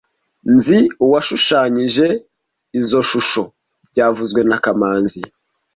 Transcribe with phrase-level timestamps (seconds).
[0.53, 2.07] Nzi uwashushanyije
[2.79, 3.43] izoi shusho
[3.89, 5.21] byavuzwe na kamanzi